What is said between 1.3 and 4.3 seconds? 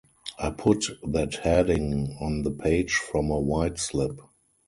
heading on the page from a white slip.